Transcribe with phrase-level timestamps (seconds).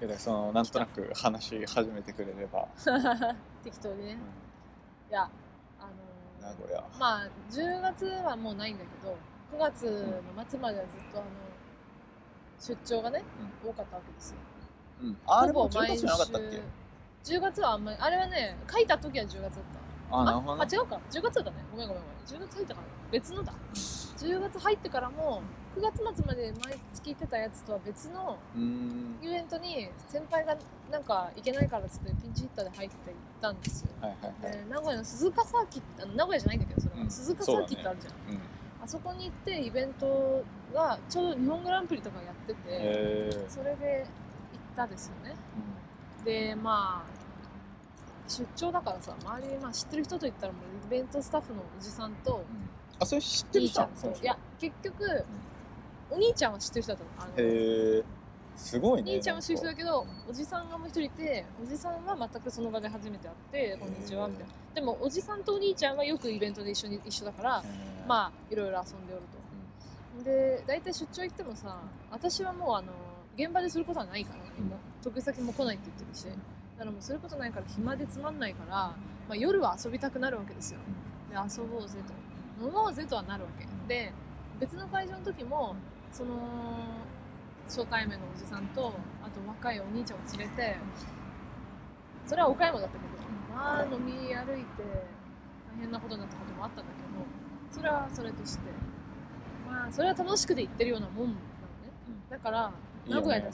[0.00, 2.66] いやだからそのなんとなく話し始めてくれれば、
[3.62, 4.12] 適当にね。
[4.12, 4.18] うん。
[5.10, 5.28] いや
[5.78, 5.84] あ
[6.42, 6.82] の名古屋。
[6.98, 9.16] まあ10月はもうないんだけど
[9.52, 11.26] 9月の末まではずっとあの
[12.58, 13.22] 出張がね、
[13.64, 14.36] 多かったわけですよ。
[15.02, 15.18] うん。
[15.26, 16.06] あれも10ほぼ毎週。
[16.06, 16.60] 月じゃなかったっけ
[17.24, 20.16] ？10月はあんまりあれはね書いた時は10月だった。
[20.16, 20.68] あなるほどね。
[20.70, 20.98] あ違うか。
[21.10, 21.56] 10月だね。
[21.72, 22.18] ごめんごめんごめん。
[22.24, 22.86] 10月入ったから。
[23.10, 23.52] 別のだ。
[23.74, 25.42] 10月入ってからも
[25.76, 28.36] 9月末まで毎月行ってたやつとは別の
[29.22, 30.56] イベントに先輩が
[30.90, 31.04] なん。
[31.04, 37.04] か行けないからっつってピンチヒッターで入って行ったんですよはいはいはい、で名古屋の鈴鹿サーキット名古屋じゃないんだけどそれは、う。
[37.06, 38.38] ん鈴鹿サーキットあるじゃん、う。
[38.38, 38.40] ん
[38.82, 41.30] あそこに行ってイベントがちょう。
[41.30, 44.06] ど日本グランプリとかやってて、それで
[44.52, 45.36] 行ったですよね
[46.24, 50.62] でまあ出張だからさ周りでまあ知ってる人といったらもう。
[50.86, 52.44] イベントスタッフのおじさんと
[52.98, 55.24] あそれ知ってる人といや結局、
[56.10, 58.02] お兄ちゃんは知ってる人だったのあのへえ
[58.56, 64.52] すごいね兄ちゃんは知ってる人だけどおじさんがもう一人いておじさんは全くその場で初めて会って「こんにちは」みたいな。
[64.74, 67.64] でもおじさんとお兄ちゃんはよくイベントで一緒に一緒だから
[68.06, 69.22] まあいろいろ遊んでおる
[70.18, 70.24] と。
[70.24, 71.78] で大体出張行ってもさ
[72.10, 72.92] 私はもうあの
[73.36, 74.70] 現場ですることはないからみん。
[74.70, 76.24] な得意先も来ないって言ってるし。
[76.24, 78.94] だからもうすることないから暇でつまんないから、ま
[79.30, 80.80] あ、夜は遊びたくなるわけですよ。
[81.30, 81.98] で遊ぼうぜ
[82.58, 82.66] と。
[82.66, 83.66] 飲もうぜとはなるわけ。
[83.86, 84.12] で
[84.58, 85.74] 別の会場の時も
[86.12, 86.30] その
[87.66, 90.76] 初対面のおじさんとあと若いお兄ちゃんを連れて
[92.26, 97.08] それは岡山だったけどまあ飲み歩いて大変なことになったこともあったんだけど
[97.70, 98.64] それはそれとして
[99.68, 101.38] まあそれは楽しくで行ってるようなもんなのね。
[102.28, 102.72] だから
[103.08, 103.52] 名古屋でね。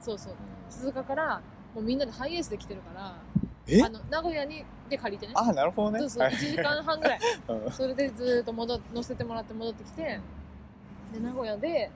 [0.00, 0.34] そうそう
[0.68, 1.40] 鈴鹿から
[1.74, 3.14] もうみんなでハイエースで来てるから
[3.66, 3.82] え？
[3.82, 5.34] あの名古屋にで借りてね。
[5.36, 10.20] あなるほどねそうそうはい1時間半ぐらいうんそれでずーっと戻っ乗せてもらって戻ってきて
[11.12, 11.90] で名古屋で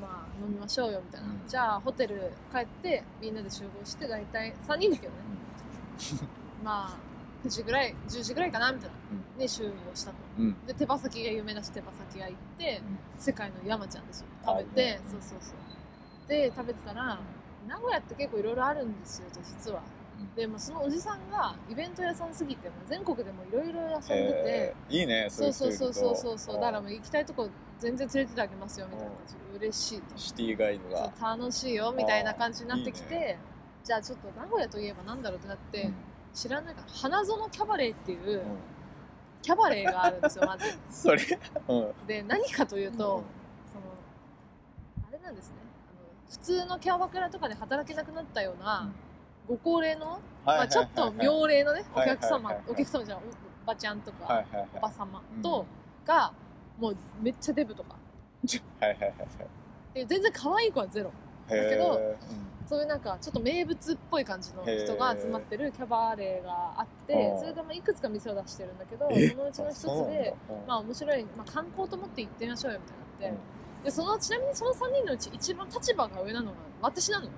[0.00, 1.40] まあ飲みましょうよみたいな、うん。
[1.46, 5.18] じゃあホテル帰ってみんなで集合して大体3人だけどね。
[6.64, 6.96] まあ
[7.44, 8.96] 9時ぐらい10時ぐらいかなみたいな。
[9.38, 10.16] で集合したと。
[10.38, 10.66] うん。
[10.66, 12.82] で手羽先が有名だし手羽先屋行って、
[13.16, 13.20] うん。
[13.20, 14.26] 世界の山ちゃんですよ。
[14.44, 16.28] 食べあて、そうそうそう。
[16.28, 17.18] で食べてたら
[17.68, 19.80] 名古屋って結構いろいろあるんですよと実は。
[19.80, 19.99] うん
[20.36, 24.96] でもそのおじさんがイベント屋さんすぎて全国でもいろいろ遊んでて、へー。
[24.98, 26.54] いいねそうそうそうそうそううそう。
[26.54, 27.48] だからもう行きたいとこ
[27.78, 29.10] 全然連れてってあげますよみたいな。
[29.10, 31.12] 感じで嬉しいとシティガイドが。
[31.20, 33.38] 楽しいよみたいな感じになってきて
[33.84, 35.94] じゃあちょっと名古屋といえばなんだろうってなって、うん。
[36.32, 38.42] 知らないから花園キャバレーっていううん。
[39.42, 40.66] キャバレーがあるんですよまず。
[40.90, 41.22] それ？
[41.68, 42.06] うん。
[42.06, 42.98] で何かというと、うん。
[43.00, 43.24] その
[45.08, 45.54] あれなんですね。
[45.90, 48.92] あの普通のキャバクラとかで働けなくなったような、
[49.50, 52.64] ご高齢の、まあ、ちょっと妙齢のねおはい客様、はいはいはい。
[52.70, 53.24] お客様じゃんおお
[53.66, 54.68] ばちゃんとか、はいはいはい。
[54.76, 55.42] おば様うん。
[55.42, 55.66] と、
[56.06, 56.32] が
[56.78, 57.96] もうめっちゃデブとか。
[58.80, 59.14] はいはいはい
[59.92, 61.10] で全然可愛い子はゼロ。
[61.48, 62.16] はいだけどへ
[62.68, 77.28] そういうなんかちょっと名物っぽい感じの人が集まってるキャバレーがあってそれでまあいくつか店を出してるんだけどえそのうちの一つでうんまあ面白い、まあ、観光と思って行ってみましょうよみたいになって、でそのちなみにその3人のうち一番立場が上なのが私なの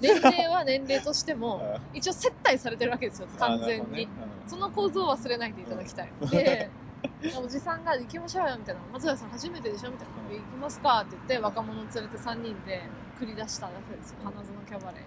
[0.00, 1.98] 年齢は年齢としても うん。
[1.98, 4.08] 一応接待されてるわけですよ完全に、ね。
[4.46, 6.70] その構造を忘れないでいただきたい、で
[7.42, 12.82] おじさんが「行きましょうよ」みたいな「松浦さん初めてでしょ」みたいな「行きますか」って言って若者を連れて3人で
[13.18, 15.00] 繰り出したわけですよ花園キャバレー。
[15.00, 15.06] に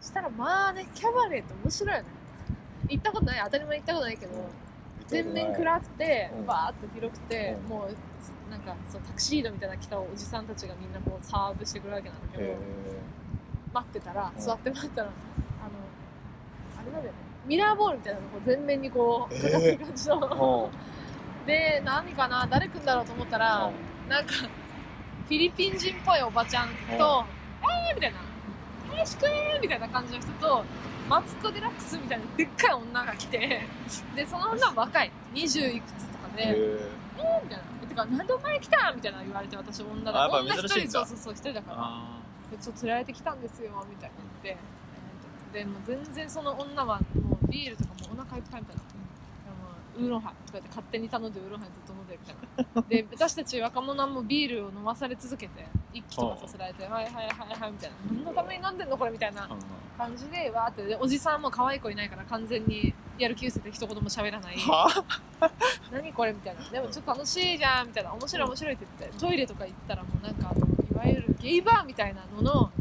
[0.00, 2.08] そしたらまあねキャバレーって面白いよね。
[2.88, 3.40] 行ったことない。
[3.44, 4.32] 当たり前行ったことないけど、
[5.06, 6.46] 全面暗くてうん。
[6.46, 7.68] バーッと広くて、うん。
[7.68, 12.56] もうなんかそうタクシードみたいなの着たおじさんたちがみんなこうサーブしてくるわけなんだけど、へ
[13.74, 15.12] 待ってたらうん座って待ったら、あの
[16.80, 20.70] あれなんだよねミラーボールみたいなのこう全面にこうえーかかってる感じの、
[21.46, 23.70] で何かな誰来んだろうと思ったら、
[24.08, 26.68] なんかフィリピン人っぽいおばちゃん
[26.98, 27.24] と
[27.62, 28.18] 「えー!」みたいな
[28.90, 30.64] 「林くん!」みたいな感じの人と
[31.08, 33.62] マツコ・デラックスみたいなでっかい女が来て
[34.14, 36.78] でその女は若い20いくつとかうで、へ
[37.42, 37.64] みたいな。
[37.82, 40.18] えてか、なんでお前来たみたいな言われて、私女だ。
[40.18, 42.23] あやっぱ女一人、そうそうそう、一人だから。
[42.60, 45.58] ちょっと連れられてきたんですよ、みたいな言って。
[45.58, 48.82] で、もう全然その女は、もうビールとかもうお腹いっぱいみたいな。
[49.96, 52.82] ウーロンハイとか言って勝手に頼んでウーロンハイずっと飲んでるみたいな。
[52.88, 57.26] で、私たち若者はもうビールを飲まされ続けて、一気とかさせられて、はいはいはい
[57.60, 57.96] はい、みたいな。
[58.12, 59.48] 何のために飲んでんのこれみたいな
[59.96, 60.82] 感じで、わーって。
[60.84, 64.56] で、おじさんも可愛い子いないから完全にやる気失せて一言も喋らない。
[64.56, 65.04] は
[65.92, 72.72] 何これみたいなでもちょっと楽しいじゃんみたいな面白い面白いって言ってトイレとか行ったらもうなんかあのいわゆるゲイバーみたいなのの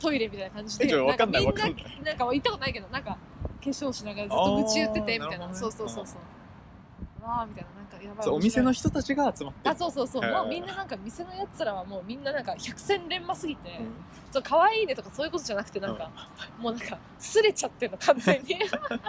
[0.00, 0.86] トイレみたいな感じで。
[0.86, 3.18] ないんかみんないななんか行ったことないけどなんか化
[3.62, 5.54] 粧しながらずっと愚痴言っててみたいな。
[5.54, 7.24] そうそうそうそう。
[7.24, 7.70] わあみたいな。
[7.82, 8.28] なんかやばい。
[8.28, 13.86] お店の人たちが集まってあそうそうそう、もうみんななんか店のやつらはもうみんななんか百戦錬磨すぎて、うん。
[14.30, 16.10] そう可愛いねとかそういうことじゃなくてなんか、
[16.58, 18.56] もうなんかすれちゃってるの完全に。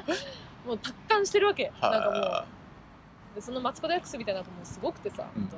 [0.67, 1.71] もう達観してるわけ。
[1.79, 2.19] なんかもう。
[2.19, 2.45] は
[3.35, 5.49] でそのマツコ・デラックスみたいなのもうすごくてさ、うん。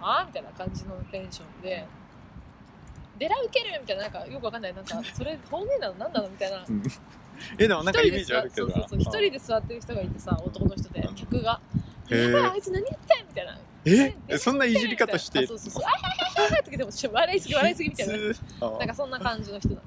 [0.00, 1.86] あーみたいな感じのテンションで
[3.18, 4.74] デラ受けるみたいななんかよくわかんない。
[4.74, 5.94] なんかそれ方言なの？
[5.98, 6.28] 何なの？
[6.28, 6.64] みたいな。
[6.68, 6.82] うん。
[7.58, 9.00] えでもなんかイメージあるけどそうそうそう。
[9.00, 11.14] 一人で座ってる人がいてさ男の人でうん。
[11.14, 11.60] 客が
[12.10, 13.58] 「へーやばいあいつ何やってん?」みたいな。
[13.84, 14.38] ええ？
[14.38, 15.40] そんないじり方して？
[15.40, 18.14] あそうそうそうあはいはいはいとかでも笑いすぎ笑いすぎみたいな。
[18.78, 19.80] なんかそんな感じの人だ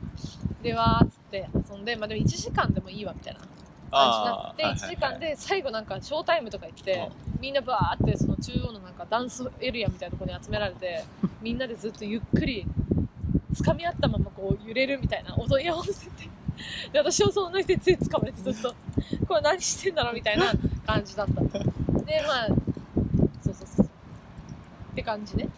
[0.64, 3.40] でわーっつって遊んでまあでも1時間でもいいわみたいな。
[3.94, 7.10] 感じになって1時間で最後なんかショータイムとか行って
[7.42, 11.04] みんなバーってその中央のなんかダンスエリアみたいなところに集められて
[11.42, 12.66] みんなでずっとゆっくり
[13.54, 16.30] 掴み合ったままこう揺れるみたいな踊り合わせて。
[16.94, 18.76] で私もその人につい掴まれてずっと
[19.28, 20.46] これ何してんだろうみたいな
[20.86, 21.42] 感じだった。
[21.42, 22.48] でまあ
[23.42, 23.90] そうそうそうっ
[24.96, 25.50] て感じね。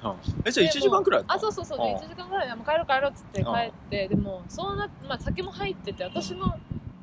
[0.45, 1.77] えじゃあ1時間くらいあそうそうそう。
[1.79, 1.97] であ。
[1.97, 2.47] 1時間ぐらい。
[2.47, 6.55] でもう帰ろう帰ろうっつって帰ってでもそうなまあ酒も入ってて私も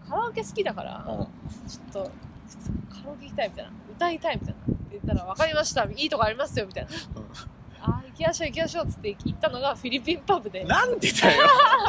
[0.08, 1.68] カラオケ好きだからうん。
[1.68, 2.10] ちょっと
[2.88, 3.70] カラオケ行きたいみたいな。
[3.96, 4.74] 歌いたいみたいな。
[4.74, 5.84] って言ったら分かりました。
[5.84, 6.90] いいとこありますよみたいな
[8.10, 10.64] 行きましょう行きましょうっつって行ったのがフィリピンパブで。
[10.64, 11.42] なんでだよ。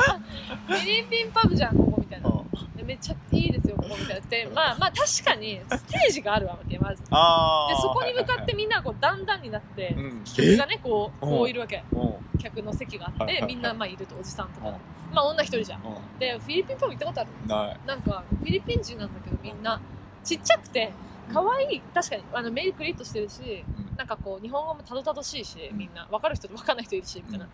[0.68, 2.30] フィリピンパブじゃんここみたいな。
[2.30, 2.78] うん。
[2.78, 4.28] でめっちゃいいですよここみたいな。
[4.28, 7.02] でまあまあ確かにステージがあるわけまず。
[7.04, 10.24] でそこに向かってみんなこうだんだんになってうん。
[10.24, 11.84] 客がねこううんこういるわけ。
[11.92, 12.14] うん。
[12.40, 14.70] 客の席があってみんなまあいるとおじさんとか。
[14.70, 14.76] うん。
[15.14, 15.82] まあ女一人じゃん。
[16.20, 17.30] でフィリピンパブ行ったことある？
[17.48, 17.80] ない。
[17.88, 19.80] なんかフィリピン人なんだけどみんな。
[20.24, 20.92] ちっちゃくて
[21.34, 23.98] 可愛い確かにあのメイクリッとしてるしうん。
[23.98, 25.78] なんかこう日本語もたどたどしいしうん。
[25.78, 26.08] みんな。
[26.10, 27.48] 分かる人と分かんない人いるしみたいな。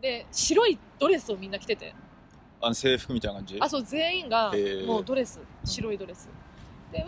[0.00, 1.94] で白いドレスをみんな着てて。
[2.60, 3.58] あの制服みたいな感じ？
[3.60, 4.52] あそう全員が
[4.86, 6.28] もうドレス白いドレス。
[6.90, 7.06] でわ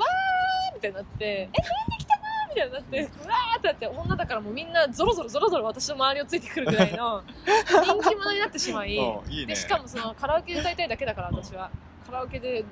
[0.70, 7.22] ーみたいになってえなんで来たのみたいになってうわーってなって女だからもうみんなゾロゾロゾロゾロ私の周りをついてくるぐらいの
[7.66, 11.70] 人気者になってしまいうんいいねでしかもそのカラオケ歌いたいだけだから私は
[12.06, 12.64] カラオケで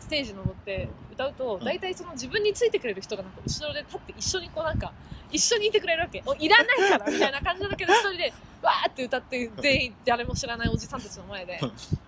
[0.00, 1.64] ステージ登って歌うとん。
[1.64, 4.92] 大体その自分についてくれる人がなんか後ろで立って一緒にこうなんか
[5.30, 6.22] 一緒にいてくれるわけ。
[6.26, 8.32] おいらないから みたいな感じだけど一人で
[8.62, 11.60] わーって歌って全員誰も知らないおじさんたちの前で。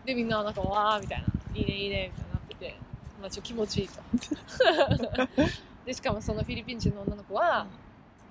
[0.04, 1.26] でみんななんかわーみたいな。
[1.54, 2.76] いいねいいねみたいになってて、
[3.20, 4.00] まあ、ちょっと気持ちいいと。
[5.84, 7.66] でしかもそのフィリピン人の女の子は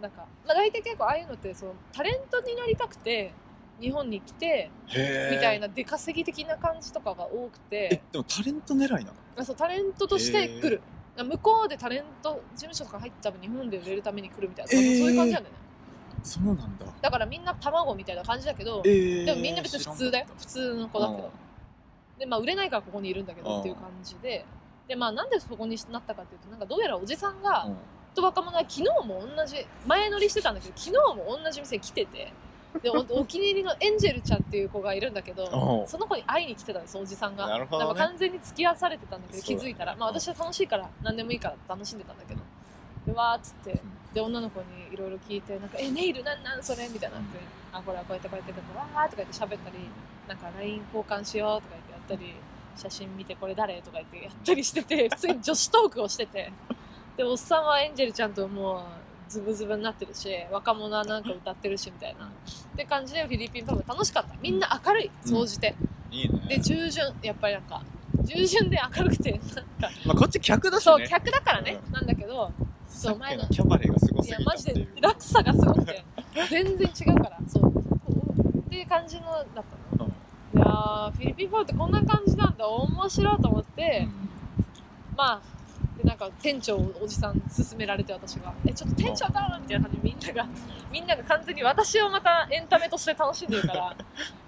[0.01, 3.31] なんか、まあ、大体結構ああいうのってそのタレントになりたくて
[3.79, 9.13] 日本に来てへみたいなな出稼ぎ的な感じとかが多くえてでもタレント狙いなの？
[9.37, 10.81] あそうタレントとして来る。
[11.17, 14.99] 向こうでタレント事務所とか入って多分日本で売れるために来るみたいな、えー。
[14.99, 15.61] そういう感じなんだよね。
[16.23, 16.85] そうなんだ。
[17.01, 19.25] だからみんな卵みたいな感じだけど、えー。
[19.25, 20.25] でもみんな別に普通だよ。
[20.37, 21.23] 普通の子だけど。
[21.23, 21.29] うん
[22.19, 24.43] でまあ売れないからここにいるんだけうんどっていう感じで。
[24.87, 27.75] でまあなんでそこになったかっていうとなんかどうやらおじさんが、うん。
[28.15, 32.33] と若者が昨日も同じ前乗りしてたんだけど昨日も同じ店に来てて
[32.81, 35.83] でおお気に入りのエンジェルちゃんっていう子がいるんだけどう。
[35.85, 37.47] んその子に会いに来てたんですおじさんが。
[37.47, 37.89] なるほどね。
[37.89, 42.41] だから完全に付き合わされてたんだけど気づいたら、まあ、私は楽しいから何でもいいから楽しんでたんだけど
[43.05, 43.79] でわーっつって
[44.13, 47.39] で女の子にいろいろ聞いてなんかえネイルなんなんそれみたいになって
[47.73, 49.77] あこれはこうやってこうやってわーとか言って喋ったり
[50.27, 52.33] なんか LINE 交換しようとか言ってやったり
[52.75, 56.51] 写真見てこれ誰とか言ってやったりしてて普通に女子トークをしてて。
[57.17, 58.81] でおっさんはエンジェルちゃんともう
[59.27, 62.25] ズブズブになってるし若者はなんか歌ってるしみたいな。
[62.25, 62.29] っ
[62.75, 64.35] て感じでフィリピンパブ楽しかった。
[64.41, 65.11] みんな明るい。
[65.25, 65.75] 総じて、
[66.11, 66.41] いいね。
[66.47, 67.13] で従順。
[67.21, 67.81] やっぱりなんか
[68.23, 69.61] 従順で明るくてなんか。
[70.05, 71.93] まあこっち客だしそうね客だからね、うん。
[71.93, 72.51] なんだけど
[72.87, 73.43] さっき前の。
[73.43, 76.03] のキャバレーがすごすぎたいやマジで落差がすごくて。
[76.49, 77.39] 全然違うから。
[77.47, 77.73] そう。
[78.59, 80.05] っていう感じのだったの。
[80.05, 80.59] うん。
[80.59, 82.67] いやーフィリピンパブってこんな感じなんだ。
[82.67, 84.07] 面白いと思って、
[85.15, 85.41] まあ
[85.97, 90.49] でなんか店長をおじさん勧められて私が「えちょっと店長だ!」みたいな感じでみんなが
[90.91, 93.95] みんなが完全に私をまたエンタメとして楽しんでるから。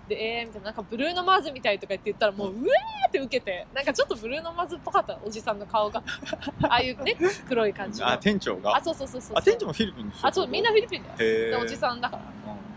[0.10, 3.68] でえーみたいななんかブルーノ・マーズみたいとか言って言ったらもううわーって受けて。
[3.75, 6.01] なんかちょっとブルーノ・マーズっぽかったおじさんの顔が。
[6.68, 7.15] ああいうね
[7.48, 8.08] 黒い感じの。
[8.10, 8.75] あ店長が？
[8.75, 9.38] あそうそうそうそう。
[9.38, 11.15] あ店長もフィリピンの人あそうみんなフィリピンだよ。
[11.18, 12.24] でおじさんだから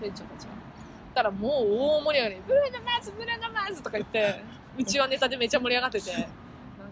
[0.03, 0.53] 店長たちは。
[1.15, 4.43] だからもう大盛り上がり「ブルーノ・マーズブルーノ・マーズ」とか言って
[4.79, 6.29] うちはネタでめっちゃ盛り上がってて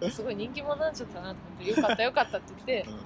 [0.08, 2.88] すごい人気者になっちゃったなと思ってよかったよかったって言って。
[2.90, 3.00] うん。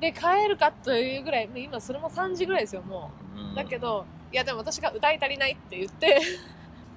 [0.00, 3.40] で帰るかというぐらいもう今それも3時ぐらいですよもう。
[3.40, 3.52] ん。
[3.52, 6.20] うだけどいやでも私が歌い足りないって言って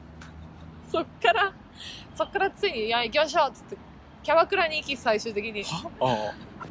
[0.89, 1.53] そっから
[2.15, 3.77] そっからついに「いや行きましょう」っつって
[4.23, 5.63] キャバクラに行き最終的に。
[5.63, 5.91] は？
[6.61, 6.65] あ